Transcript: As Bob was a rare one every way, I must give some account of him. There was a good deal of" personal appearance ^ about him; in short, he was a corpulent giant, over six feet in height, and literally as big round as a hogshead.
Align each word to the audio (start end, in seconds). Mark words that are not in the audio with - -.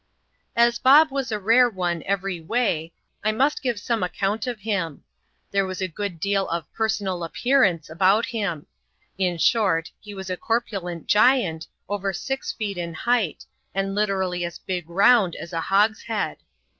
As 0.55 0.79
Bob 0.79 1.11
was 1.11 1.31
a 1.31 1.37
rare 1.37 1.69
one 1.69 2.01
every 2.07 2.39
way, 2.41 2.91
I 3.23 3.31
must 3.31 3.61
give 3.61 3.79
some 3.79 4.01
account 4.01 4.47
of 4.47 4.61
him. 4.61 5.03
There 5.51 5.67
was 5.67 5.79
a 5.79 5.87
good 5.87 6.19
deal 6.19 6.47
of" 6.49 6.65
personal 6.73 7.23
appearance 7.23 7.85
^ 7.87 7.89
about 7.91 8.25
him; 8.25 8.65
in 9.19 9.37
short, 9.37 9.91
he 9.99 10.15
was 10.15 10.31
a 10.31 10.37
corpulent 10.37 11.05
giant, 11.05 11.67
over 11.87 12.13
six 12.13 12.51
feet 12.51 12.79
in 12.79 12.95
height, 12.95 13.45
and 13.75 13.93
literally 13.93 14.43
as 14.43 14.57
big 14.57 14.89
round 14.89 15.35
as 15.35 15.53
a 15.53 15.61
hogshead. 15.61 16.37